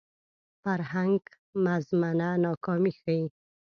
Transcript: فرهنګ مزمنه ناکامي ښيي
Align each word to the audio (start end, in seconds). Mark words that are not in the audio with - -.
فرهنګ 0.61 1.21
مزمنه 1.63 2.29
ناکامي 2.43 2.91
ښيي 2.99 3.25